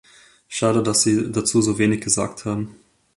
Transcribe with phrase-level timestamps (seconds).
[0.47, 2.75] Schade, dass Sie dazu so wenig gesagt haben.